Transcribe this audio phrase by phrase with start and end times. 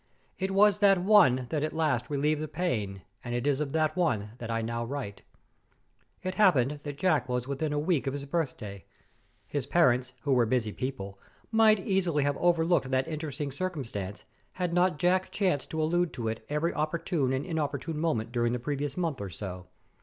[0.39, 3.95] It was that one that at last relieved the pain, and it is of that
[3.95, 5.21] one that I now write.
[6.23, 8.83] It happened that Jack was within a week of his birthday.
[9.45, 11.19] His parents, who are busy people,
[11.51, 16.39] might easily have overlooked that interesting circumstance had not Jack chanced to allude to it
[16.39, 19.67] at every opportune and inopportune moment during the previous month or so.